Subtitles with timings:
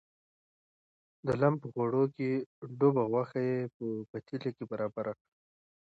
[1.25, 2.29] د لم په غوړو کې
[2.77, 5.23] ډوبه غوښه یې په پتیله کې برابره کړه.